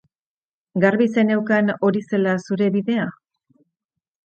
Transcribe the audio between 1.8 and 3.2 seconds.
hori zela zure bidea?